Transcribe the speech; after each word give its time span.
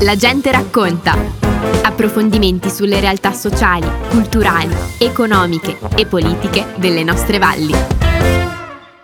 La 0.00 0.14
gente 0.14 0.52
racconta. 0.52 1.16
Approfondimenti 1.82 2.68
sulle 2.68 3.00
realtà 3.00 3.32
sociali, 3.32 3.88
culturali, 4.10 4.74
economiche 4.98 5.78
e 5.96 6.04
politiche 6.04 6.74
delle 6.76 7.02
nostre 7.02 7.38
valli. 7.38 7.72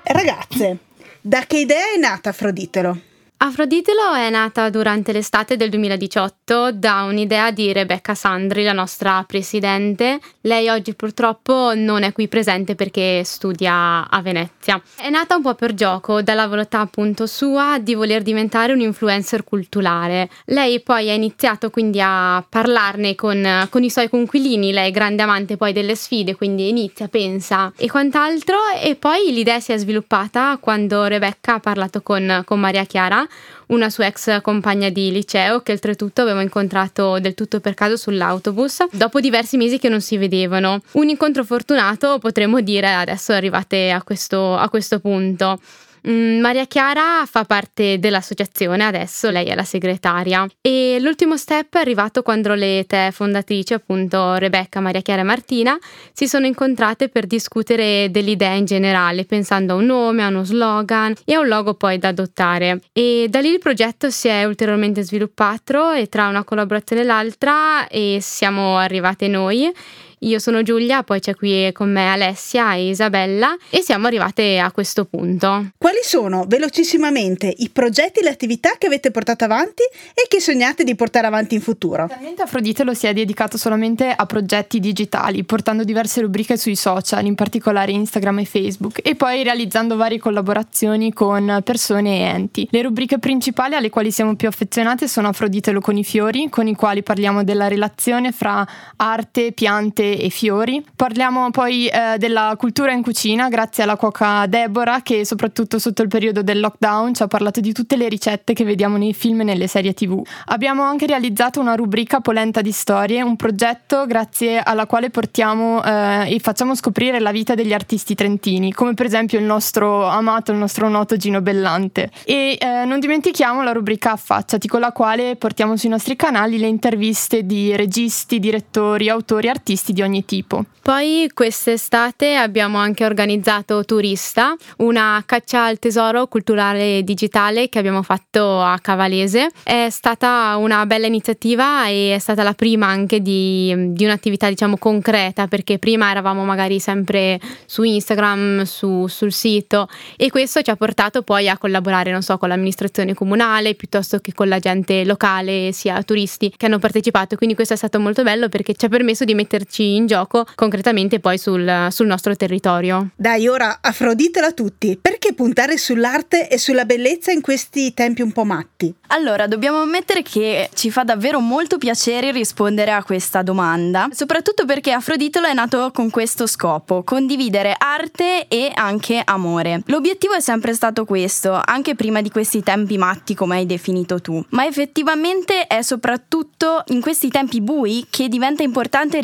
Ragazze, 0.02 0.78
da 1.22 1.44
che 1.46 1.60
idea 1.60 1.94
è 1.94 1.98
nata 1.98 2.28
Afroditelo? 2.28 2.98
Afroditelo 3.38 4.14
è 4.14 4.30
nata 4.30 4.70
durante 4.70 5.12
l'estate 5.12 5.58
del 5.58 5.68
2018 5.68 6.72
da 6.72 7.02
un'idea 7.02 7.50
di 7.50 7.70
Rebecca 7.70 8.14
Sandri, 8.14 8.64
la 8.64 8.72
nostra 8.72 9.22
presidente. 9.26 10.20
Lei 10.40 10.70
oggi 10.70 10.94
purtroppo 10.94 11.72
non 11.74 12.02
è 12.02 12.12
qui 12.12 12.28
presente 12.28 12.74
perché 12.74 13.22
studia 13.24 14.08
a 14.08 14.22
Venezia. 14.22 14.80
È 14.96 15.10
nata 15.10 15.36
un 15.36 15.42
po' 15.42 15.54
per 15.54 15.74
gioco, 15.74 16.22
dalla 16.22 16.46
volontà 16.46 16.80
appunto 16.80 17.26
sua 17.26 17.78
di 17.78 17.94
voler 17.94 18.22
diventare 18.22 18.72
un 18.72 18.80
influencer 18.80 19.44
culturale. 19.44 20.30
Lei 20.46 20.80
poi 20.80 21.10
ha 21.10 21.14
iniziato 21.14 21.68
quindi 21.68 22.00
a 22.00 22.42
parlarne 22.48 23.14
con, 23.14 23.66
con 23.68 23.84
i 23.84 23.90
suoi 23.90 24.08
conquilini, 24.08 24.72
lei 24.72 24.88
è 24.88 24.92
grande 24.92 25.22
amante 25.22 25.58
poi 25.58 25.74
delle 25.74 25.94
sfide, 25.94 26.36
quindi 26.36 26.70
inizia, 26.70 27.06
pensa 27.08 27.70
e 27.76 27.90
quant'altro 27.90 28.56
e 28.82 28.94
poi 28.94 29.30
l'idea 29.30 29.60
si 29.60 29.72
è 29.72 29.76
sviluppata 29.76 30.56
quando 30.58 31.04
Rebecca 31.04 31.56
ha 31.56 31.60
parlato 31.60 32.00
con, 32.00 32.40
con 32.46 32.58
Maria 32.58 32.84
Chiara 32.84 33.24
una 33.66 33.90
sua 33.90 34.06
ex 34.06 34.40
compagna 34.42 34.88
di 34.90 35.10
liceo 35.10 35.60
che 35.60 35.72
oltretutto 35.72 36.22
avevo 36.22 36.40
incontrato 36.40 37.18
del 37.18 37.34
tutto 37.34 37.60
per 37.60 37.74
caso 37.74 37.96
sull'autobus 37.96 38.86
dopo 38.92 39.20
diversi 39.20 39.56
mesi 39.56 39.78
che 39.78 39.88
non 39.88 40.00
si 40.00 40.16
vedevano. 40.16 40.80
Un 40.92 41.08
incontro 41.08 41.44
fortunato 41.44 42.18
potremmo 42.18 42.60
dire 42.60 42.92
adesso 42.92 43.32
arrivate 43.32 43.90
a 43.90 44.02
questo, 44.02 44.56
a 44.56 44.68
questo 44.68 45.00
punto. 45.00 45.60
Mm, 46.08 46.38
Maria 46.38 46.66
Chiara 46.66 47.26
fa 47.26 47.44
parte 47.44 47.98
dell'associazione 47.98 48.84
adesso, 48.84 49.28
lei 49.30 49.46
è 49.46 49.56
la 49.56 49.64
segretaria 49.64 50.46
e 50.60 50.98
l'ultimo 51.00 51.36
step 51.36 51.74
è 51.74 51.80
arrivato 51.80 52.22
quando 52.22 52.54
le 52.54 52.84
tre 52.86 53.10
fondatrici, 53.10 53.74
appunto 53.74 54.34
Rebecca, 54.34 54.78
Maria 54.78 55.00
Chiara 55.00 55.22
e 55.22 55.24
Martina, 55.24 55.76
si 56.12 56.28
sono 56.28 56.46
incontrate 56.46 57.08
per 57.08 57.26
discutere 57.26 58.08
dell'idea 58.12 58.52
in 58.52 58.66
generale, 58.66 59.24
pensando 59.24 59.72
a 59.72 59.76
un 59.76 59.86
nome, 59.86 60.22
a 60.22 60.28
uno 60.28 60.44
slogan 60.44 61.12
e 61.24 61.34
a 61.34 61.40
un 61.40 61.48
logo 61.48 61.74
poi 61.74 61.98
da 61.98 62.08
adottare. 62.08 62.82
E 62.92 63.26
da 63.28 63.40
lì 63.40 63.48
il 63.48 63.58
progetto 63.58 64.08
si 64.08 64.28
è 64.28 64.44
ulteriormente 64.44 65.02
sviluppato 65.02 65.90
e 65.90 66.06
tra 66.06 66.28
una 66.28 66.44
collaborazione 66.44 67.02
e 67.02 67.04
l'altra 67.04 67.88
e 67.88 68.18
siamo 68.20 68.78
arrivate 68.78 69.26
noi 69.26 69.72
io 70.20 70.38
sono 70.38 70.62
Giulia, 70.62 71.02
poi 71.02 71.20
c'è 71.20 71.34
qui 71.34 71.70
con 71.72 71.92
me 71.92 72.10
Alessia 72.10 72.74
e 72.74 72.88
Isabella 72.88 73.54
e 73.68 73.82
siamo 73.82 74.06
arrivate 74.06 74.58
a 74.58 74.72
questo 74.72 75.04
punto. 75.04 75.72
Quali 75.76 75.98
sono 76.02 76.46
velocissimamente 76.48 77.52
i 77.58 77.68
progetti 77.68 78.20
e 78.20 78.22
le 78.22 78.30
attività 78.30 78.70
che 78.78 78.86
avete 78.86 79.10
portato 79.10 79.44
avanti 79.44 79.82
e 80.14 80.26
che 80.26 80.40
sognate 80.40 80.84
di 80.84 80.94
portare 80.94 81.26
avanti 81.26 81.54
in 81.54 81.60
futuro? 81.60 82.04
Attualmente 82.04 82.40
Afrodite 82.40 82.82
lo 82.82 82.94
si 82.94 83.06
è 83.06 83.12
dedicato 83.12 83.58
solamente 83.58 84.08
a 84.08 84.24
progetti 84.24 84.80
digitali, 84.80 85.44
portando 85.44 85.84
diverse 85.84 86.22
rubriche 86.22 86.56
sui 86.56 86.76
social, 86.76 87.26
in 87.26 87.34
particolare 87.34 87.92
Instagram 87.92 88.38
e 88.38 88.44
Facebook, 88.46 89.00
e 89.02 89.16
poi 89.16 89.42
realizzando 89.42 89.96
varie 89.96 90.18
collaborazioni 90.18 91.12
con 91.12 91.60
persone 91.62 92.20
e 92.20 92.22
enti. 92.22 92.68
Le 92.70 92.80
rubriche 92.80 93.18
principali 93.18 93.74
alle 93.74 93.90
quali 93.90 94.10
siamo 94.10 94.34
più 94.34 94.48
affezionate 94.48 95.08
sono 95.08 95.28
Afroditelo 95.28 95.80
con 95.80 95.98
i 95.98 96.04
fiori, 96.04 96.48
con 96.48 96.66
i 96.66 96.74
quali 96.74 97.02
parliamo 97.02 97.44
della 97.44 97.68
relazione 97.68 98.32
fra 98.32 98.66
arte, 98.96 99.52
piante 99.52 100.05
e 100.14 100.28
fiori. 100.28 100.84
Parliamo 100.94 101.50
poi 101.50 101.86
eh, 101.86 102.16
della 102.18 102.54
cultura 102.58 102.92
in 102.92 103.02
cucina 103.02 103.48
grazie 103.48 103.82
alla 103.82 103.96
cuoca 103.96 104.46
Deborah 104.46 105.02
che 105.02 105.24
soprattutto 105.24 105.78
sotto 105.78 106.02
il 106.02 106.08
periodo 106.08 106.42
del 106.42 106.60
lockdown 106.60 107.14
ci 107.14 107.22
ha 107.22 107.26
parlato 107.26 107.60
di 107.60 107.72
tutte 107.72 107.96
le 107.96 108.08
ricette 108.08 108.52
che 108.52 108.64
vediamo 108.64 108.96
nei 108.96 109.14
film 109.14 109.40
e 109.40 109.44
nelle 109.44 109.66
serie 109.66 109.94
tv. 109.94 110.22
Abbiamo 110.46 110.82
anche 110.82 111.06
realizzato 111.06 111.60
una 111.60 111.74
rubrica 111.74 112.20
Polenta 112.20 112.60
di 112.60 112.72
storie, 112.72 113.22
un 113.22 113.36
progetto 113.36 114.06
grazie 114.06 114.60
alla 114.60 114.86
quale 114.86 115.10
portiamo 115.10 115.82
eh, 115.84 116.34
e 116.34 116.38
facciamo 116.38 116.74
scoprire 116.74 117.20
la 117.20 117.32
vita 117.32 117.54
degli 117.54 117.72
artisti 117.72 118.14
trentini, 118.14 118.72
come 118.72 118.94
per 118.94 119.06
esempio 119.06 119.38
il 119.38 119.44
nostro 119.44 120.04
amato, 120.06 120.52
il 120.52 120.58
nostro 120.58 120.88
noto 120.88 121.16
Gino 121.16 121.40
Bellante. 121.40 122.10
E 122.24 122.56
eh, 122.60 122.84
non 122.84 123.00
dimentichiamo 123.00 123.62
la 123.62 123.72
rubrica 123.72 124.12
Affacciati 124.12 124.68
con 124.68 124.80
la 124.80 124.92
quale 124.92 125.36
portiamo 125.36 125.76
sui 125.76 125.88
nostri 125.88 126.16
canali 126.16 126.58
le 126.58 126.66
interviste 126.66 127.44
di 127.44 127.74
registi, 127.76 128.38
direttori, 128.38 129.08
autori, 129.08 129.48
artisti 129.48 129.92
di 129.96 130.02
ogni 130.02 130.24
tipo. 130.26 130.64
Poi 130.82 131.28
quest'estate 131.34 132.36
abbiamo 132.36 132.78
anche 132.78 133.04
organizzato 133.04 133.84
Turista, 133.84 134.54
una 134.76 135.20
caccia 135.26 135.64
al 135.64 135.80
tesoro 135.80 136.28
culturale 136.28 137.02
digitale 137.02 137.68
che 137.68 137.80
abbiamo 137.80 138.02
fatto 138.02 138.60
a 138.60 138.78
Cavalese. 138.78 139.48
È 139.64 139.88
stata 139.90 140.54
una 140.58 140.86
bella 140.86 141.06
iniziativa 141.06 141.88
e 141.88 142.14
è 142.14 142.18
stata 142.20 142.44
la 142.44 142.52
prima 142.52 142.86
anche 142.86 143.20
di, 143.20 143.74
di 143.94 144.04
un'attività 144.04 144.48
diciamo 144.48 144.76
concreta 144.76 145.48
perché 145.48 145.78
prima 145.78 146.10
eravamo 146.10 146.44
magari 146.44 146.78
sempre 146.78 147.40
su 147.64 147.82
Instagram, 147.82 148.62
su, 148.62 149.08
sul 149.08 149.32
sito 149.32 149.88
e 150.16 150.30
questo 150.30 150.62
ci 150.62 150.70
ha 150.70 150.76
portato 150.76 151.22
poi 151.22 151.48
a 151.48 151.58
collaborare 151.58 152.12
non 152.12 152.22
so 152.22 152.38
con 152.38 152.48
l'amministrazione 152.48 153.14
comunale 153.14 153.74
piuttosto 153.74 154.18
che 154.18 154.32
con 154.34 154.48
la 154.48 154.60
gente 154.60 155.04
locale 155.04 155.72
sia 155.72 156.00
turisti 156.02 156.52
che 156.56 156.66
hanno 156.66 156.78
partecipato 156.78 157.34
quindi 157.34 157.56
questo 157.56 157.74
è 157.74 157.76
stato 157.76 157.98
molto 157.98 158.22
bello 158.22 158.48
perché 158.48 158.74
ci 158.74 158.84
ha 158.84 158.88
permesso 158.88 159.24
di 159.24 159.34
metterci 159.34 159.85
in 159.94 160.06
gioco 160.06 160.44
concretamente 160.54 161.20
poi 161.20 161.38
sul, 161.38 161.88
sul 161.90 162.06
nostro 162.06 162.34
territorio. 162.34 163.10
Dai, 163.16 163.46
ora 163.46 163.78
Afroditela 163.80 164.48
a 164.48 164.52
tutti, 164.52 164.98
perché 165.00 165.34
puntare 165.34 165.76
sull'arte 165.76 166.48
e 166.48 166.58
sulla 166.58 166.84
bellezza 166.84 167.30
in 167.30 167.40
questi 167.40 167.94
tempi 167.94 168.22
un 168.22 168.32
po' 168.32 168.44
matti? 168.44 168.92
Allora, 169.08 169.46
dobbiamo 169.46 169.80
ammettere 169.82 170.22
che 170.22 170.68
ci 170.74 170.90
fa 170.90 171.04
davvero 171.04 171.38
molto 171.40 171.78
piacere 171.78 172.32
rispondere 172.32 172.90
a 172.90 173.04
questa 173.04 173.42
domanda, 173.42 174.08
soprattutto 174.12 174.64
perché 174.64 174.90
Afroditelo 174.90 175.46
è 175.46 175.52
nato 175.52 175.90
con 175.92 176.10
questo 176.10 176.46
scopo, 176.46 177.02
condividere 177.04 177.74
arte 177.76 178.48
e 178.48 178.70
anche 178.74 179.22
amore. 179.24 179.82
L'obiettivo 179.86 180.34
è 180.34 180.40
sempre 180.40 180.74
stato 180.74 181.04
questo, 181.04 181.60
anche 181.64 181.94
prima 181.94 182.20
di 182.20 182.30
questi 182.30 182.62
tempi 182.62 182.98
matti 182.98 183.34
come 183.34 183.56
hai 183.56 183.66
definito 183.66 184.20
tu, 184.20 184.44
ma 184.50 184.66
effettivamente 184.66 185.66
è 185.66 185.82
soprattutto 185.82 186.82
in 186.86 187.00
questi 187.00 187.28
tempi 187.28 187.60
bui 187.60 188.06
che 188.10 188.28
diventa 188.28 188.62
importante 188.62 189.20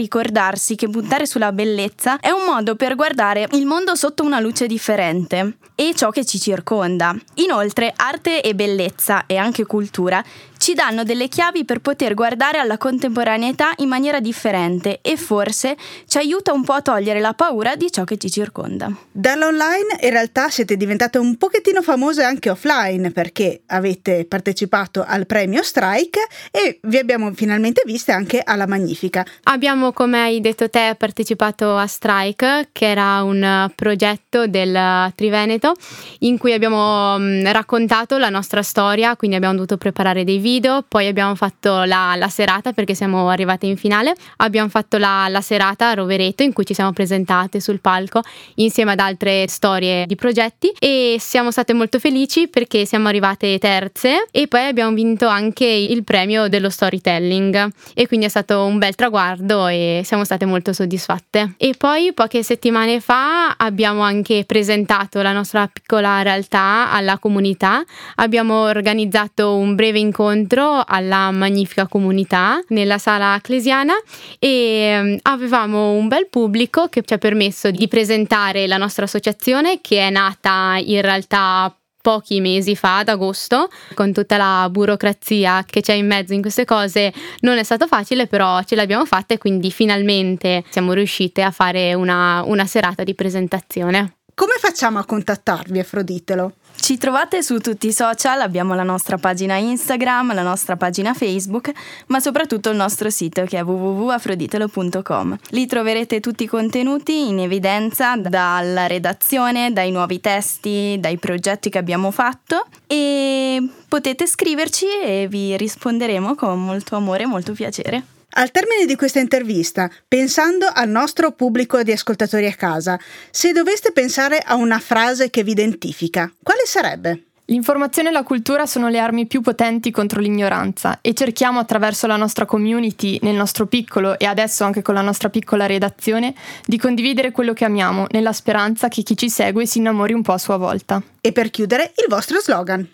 ricordarsi 0.53 0.77
che 0.77 0.89
puntare 0.89 1.27
sulla 1.27 1.53
bellezza 1.53 2.19
è 2.21 2.31
un 2.31 2.45
modo 2.45 2.77
per 2.77 2.95
guardare 2.95 3.49
il 3.53 3.65
mondo 3.65 3.95
sotto 3.95 4.23
una 4.23 4.39
luce 4.39 4.67
differente 4.67 5.57
e 5.75 5.95
ciò 5.95 6.11
che 6.11 6.25
ci 6.25 6.39
circonda. 6.39 7.15
Inoltre, 7.35 7.93
arte 7.95 8.43
e 8.43 8.55
bellezza 8.55 9.27
e 9.27 9.37
anche 9.37 9.65
cultura 9.65 10.23
ci 10.63 10.75
danno 10.75 11.03
delle 11.03 11.27
chiavi 11.27 11.65
per 11.65 11.81
poter 11.81 12.15
guardare 12.15 12.59
alla 12.59 12.79
contemporaneità 12.79 13.73
in 13.79 13.89
maniera 13.89 14.21
differente 14.21 15.01
e 15.03 15.17
forse 15.17 15.77
ci 16.07 16.19
aiuta 16.19 16.53
un 16.53 16.63
po' 16.63 16.75
a 16.75 16.81
togliere 16.81 17.19
la 17.19 17.33
paura 17.33 17.75
di 17.75 17.91
ciò 17.91 18.05
che 18.05 18.17
ci 18.17 18.31
circonda. 18.31 18.89
Dall'online 19.11 19.99
in 20.01 20.11
realtà 20.11 20.51
siete 20.51 20.77
diventate 20.77 21.19
un 21.19 21.37
pochettino 21.37 21.83
famose 21.83 22.23
anche 22.23 22.49
offline 22.49 23.11
perché 23.11 23.63
avete 23.67 24.25
partecipato 24.25 25.05
al 25.05 25.27
premio 25.27 25.65
Strike 25.65 26.21
e 26.53 26.79
vi 26.83 26.99
abbiamo 26.99 27.33
finalmente 27.33 27.83
viste 27.85 28.13
anche 28.13 28.41
alla 28.41 28.69
Magnifica. 28.69 29.27
Abbiamo, 29.43 29.91
come 29.91 30.21
hai 30.21 30.41
detto 30.41 30.71
te, 30.71 30.95
partecipato 30.97 31.77
a 31.77 31.89
Strike, 31.89 32.69
che 32.71 32.89
era 32.89 33.21
un 33.25 33.69
progetto 33.75 34.47
del 34.47 35.13
Triveneto 35.17 35.75
in 36.21 36.39
cui 36.39 36.53
abbiamo 36.53 37.19
mm, 37.19 37.47
raccontato 37.47 38.17
la 38.17 38.29
nostra 38.29 38.63
storia, 38.63 39.17
quindi 39.17 39.35
abbiamo 39.35 39.55
dovuto 39.55 39.77
preparare 39.77 40.23
dei 40.23 40.39
video 40.39 40.51
video, 40.53 40.85
poi 40.87 41.07
abbiamo 41.07 41.35
fatto 41.35 41.85
la, 41.85 42.15
la 42.17 42.29
serata 42.29 42.73
perché 42.73 42.95
siamo 42.95 43.31
arrivate 43.31 43.65
in 43.65 43.79
finale, 43.79 44.15
abbiamo 44.37 44.69
fatto 44.69 44.99
la, 44.99 45.27
la 45.29 45.41
serata 45.41 45.89
a 45.89 45.95
Rovereto 45.95 46.43
in 46.43 46.53
cui 46.53 46.67
ci 46.67 46.75
siamo 46.75 46.93
presentate 46.93 47.59
sul 47.59 47.81
palco 47.81 48.21
insieme 48.57 48.93
ad 48.93 48.99
altre 48.99 49.47
storie 49.49 50.05
di 50.07 50.15
progetti. 50.15 50.71
E 50.79 51.17
siamo 51.19 51.51
state 51.51 51.73
molto 51.73 51.99
felici 51.99 52.49
perché 52.49 52.85
siamo 52.85 53.09
arrivate 53.09 53.59
terze 53.59 54.27
e 54.31 54.47
poi 54.47 54.67
abbiamo 54.67 54.95
vinto 54.95 55.27
anche 55.27 55.65
il 55.65 56.05
premio 56.05 56.49
dello 56.49 56.69
storytelling. 56.69 57.71
E 57.95 58.07
quindi 58.07 58.27
è 58.27 58.29
stato 58.29 58.65
un 58.65 58.79
bel 58.79 58.95
traguardo 58.95 59.69
e 59.69 60.03
siamo 60.05 60.25
state 60.25 60.45
molto 60.45 60.75
soddisfatte. 60.75 61.55
E 61.57 61.75
poi 61.79 62.13
poche 62.13 62.43
settimane 62.43 63.01
fa 63.01 63.55
abbiamo 63.57 64.03
anche 64.03 64.45
presentato 64.45 65.23
la 65.23 65.33
nostra 65.33 65.67
piccola 65.67 66.21
realtà 66.21 66.91
alla 66.91 67.19
comunità, 67.19 67.83
abbiamo 68.17 68.63
organizzato 68.63 69.57
un 69.57 69.75
breve 69.75 69.99
incontro 69.99 70.41
incontro 70.43 70.83
alla 70.87 71.31
magnifica 71.31 71.87
comunità 71.87 72.61
nella 72.69 72.99
sala 72.99 73.37
ecclesiana 73.37 73.95
e 74.39 74.99
mm, 75.01 75.17
avevamo 75.23 75.93
un 75.93 76.09
bel 76.09 76.29
pubblico 76.29 76.89
che 76.89 77.03
ci 77.03 77.15
ha 77.15 77.19
permesso 77.19 77.71
di 77.71 77.89
presentare 77.89 78.67
la 78.67 78.77
nostra 78.77 79.05
associazione 79.05 79.81
che 79.81 80.01
è 80.01 80.11
nata 80.11 80.79
in 80.85 81.01
realtà 81.01 81.75
pochi 82.03 82.41
mesi 82.41 82.75
fa, 82.75 82.99
ad 82.99 83.09
agosto, 83.09 83.69
con 83.95 84.13
tutta 84.13 84.37
la 84.37 84.67
burocrazia 84.69 85.65
che 85.65 85.83
c'è 85.83 85.93
in 85.93 86.09
mezzo 86.09 86.33
in 86.33 86.41
queste 86.41 86.65
cose, 86.65 87.13
non 87.41 87.59
è 87.59 87.63
stato 87.63 87.87
facile, 87.87 88.27
però 88.27 88.61
ce 88.65 88.75
l'abbiamo 88.75 89.07
fatta 89.07 89.35
e 89.35 89.39
quindi 89.39 89.71
finalmente 89.71 90.65
siamo 90.69 90.95
riuscite 90.95 91.43
a 91.43 91.53
fare 91.53 91.95
una, 91.95 92.43
una 92.45 92.67
serata 92.67 93.05
di 93.05 93.15
presentazione. 93.15 94.17
Come 94.35 94.55
facciamo 94.59 94.99
a 94.99 95.05
contattarvi, 95.05 95.79
Afroditelo? 95.79 96.55
Ci 96.83 96.99
trovate 96.99 97.45
su 97.45 97.59
tutti 97.59 97.87
i 97.87 97.93
social, 97.93 98.41
abbiamo 98.41 98.75
la 98.75 98.83
nostra 98.83 99.17
pagina 99.17 99.55
Instagram, 99.57 100.35
la 100.35 100.43
nostra 100.43 100.77
pagina 100.77 101.15
Facebook, 101.15 101.71
ma 102.07 102.19
soprattutto 102.19 102.71
il 102.71 102.77
nostro 102.77 103.09
sito 103.09 103.45
che 103.45 103.57
è 103.57 103.63
www.afroditelo.com. 103.63 105.39
Lì 105.51 105.67
troverete 105.67 106.19
tutti 106.19 106.43
i 106.43 106.49
contenuti 106.49 107.29
in 107.29 107.39
evidenza 107.39 108.17
dalla 108.17 108.89
redazione, 108.89 109.73
dai 109.73 109.93
nuovi 109.93 110.19
testi, 110.19 110.97
dai 110.99 111.19
progetti 111.19 111.71
che 111.71 111.79
abbiamo 111.79 112.11
fatto 112.11 112.67
e 112.89 113.65
potete 113.87 114.27
scriverci 114.27 114.87
e 115.05 115.29
vi 115.31 115.57
risponderemo 115.57 116.35
con 116.35 116.61
molto 116.65 116.97
amore 116.97 117.23
e 117.23 117.27
molto 117.27 117.53
piacere. 117.53 118.12
Al 118.35 118.51
termine 118.51 118.87
di 118.87 118.97
questa 118.97 119.19
intervista, 119.19 119.91
pensando 120.09 120.67
al 120.73 120.89
nostro 120.89 121.33
pubblico 121.33 121.83
di 121.83 121.93
ascoltatori 121.93 122.47
a 122.47 122.55
casa, 122.55 122.99
se 123.31 123.53
doveste 123.53 123.93
pensare 123.93 124.39
a 124.39 124.55
una 124.55 124.79
frase 124.79 125.29
che 125.29 125.45
vi 125.45 125.51
identifica, 125.51 126.33
quale 126.43 126.63
sarebbe? 126.65 127.25
L'informazione 127.47 128.09
e 128.09 128.13
la 128.13 128.23
cultura 128.23 128.65
sono 128.65 128.89
le 128.89 128.99
armi 128.99 129.27
più 129.27 129.43
potenti 129.43 129.91
contro 129.91 130.21
l'ignoranza 130.21 131.01
e 131.03 131.13
cerchiamo 131.13 131.59
attraverso 131.59 132.07
la 132.07 132.17
nostra 132.17 132.47
community, 132.47 133.19
nel 133.21 133.35
nostro 133.35 133.67
piccolo 133.67 134.19
e 134.19 134.25
adesso 134.25 134.65
anche 134.65 134.81
con 134.81 134.95
la 134.95 135.03
nostra 135.03 135.29
piccola 135.29 135.67
redazione, 135.67 136.35
di 136.65 136.79
condividere 136.79 137.33
quello 137.33 137.53
che 137.53 137.67
amiamo, 137.67 138.07
nella 138.13 138.33
speranza 138.33 138.89
che 138.89 139.03
chi 139.03 139.15
ci 139.15 139.29
segue 139.29 139.67
si 139.67 139.77
innamori 139.77 140.15
un 140.15 140.23
po' 140.23 140.33
a 140.33 140.39
sua 140.39 140.57
volta. 140.57 141.03
E 141.21 141.33
per 141.33 141.51
chiudere, 141.51 141.93
il 141.97 142.07
vostro 142.09 142.41
slogan. 142.41 142.89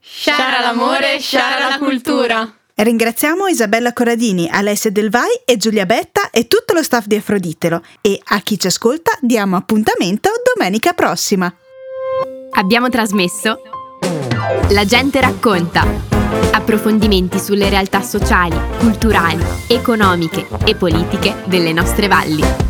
Share 0.00 0.60
l'amore, 0.62 1.18
share 1.18 1.68
la 1.68 1.78
cultura! 1.78 2.57
Ringraziamo 2.80 3.48
Isabella 3.48 3.92
Corradini, 3.92 4.48
Alessia 4.48 4.92
Del 4.92 5.10
Vai 5.10 5.40
e 5.44 5.56
Giulia 5.56 5.84
Betta 5.84 6.30
e 6.30 6.46
tutto 6.46 6.74
lo 6.74 6.82
staff 6.84 7.06
di 7.06 7.16
Afroditelo 7.16 7.82
e 8.00 8.20
a 8.22 8.38
chi 8.38 8.56
ci 8.56 8.68
ascolta 8.68 9.10
diamo 9.20 9.56
appuntamento 9.56 10.30
domenica 10.54 10.92
prossima. 10.92 11.52
Abbiamo 12.52 12.88
trasmesso 12.88 13.62
La 14.70 14.84
gente 14.84 15.20
racconta. 15.20 15.84
Approfondimenti 16.52 17.40
sulle 17.40 17.68
realtà 17.68 18.00
sociali, 18.00 18.56
culturali, 18.78 19.44
economiche 19.66 20.46
e 20.64 20.76
politiche 20.76 21.34
delle 21.46 21.72
nostre 21.72 22.06
valli. 22.06 22.67